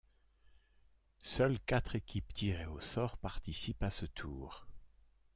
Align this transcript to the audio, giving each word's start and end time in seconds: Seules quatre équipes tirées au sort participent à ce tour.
Seules 1.21 1.59
quatre 1.59 1.93
équipes 1.95 2.33
tirées 2.33 2.65
au 2.65 2.79
sort 2.79 3.19
participent 3.19 3.83
à 3.83 3.91
ce 3.91 4.07
tour. 4.07 4.65